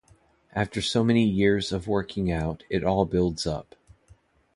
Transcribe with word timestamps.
After 0.53 0.81
so 0.81 1.03
many 1.03 1.23
years 1.25 1.71
of 1.71 1.87
working 1.87 2.31
out, 2.31 2.63
it 2.71 2.83
all 2.83 3.05
builds 3.05 3.45
up. 3.45 3.75